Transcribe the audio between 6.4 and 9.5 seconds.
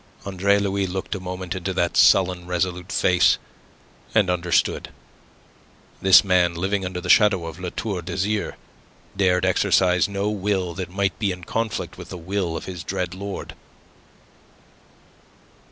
living under the shadow of La Tour d'Azyr, dared